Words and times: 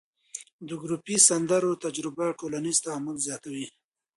د 0.67 0.69
ګروپي 0.83 1.15
سندرو 1.27 1.79
تجربه 1.83 2.25
ټولنیز 2.39 2.77
تعامل 2.85 3.15
زیاتوي. 3.27 3.65